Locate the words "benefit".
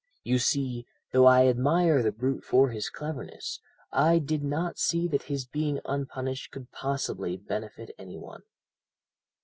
7.37-7.93